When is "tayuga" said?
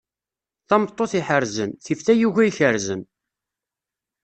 2.01-2.41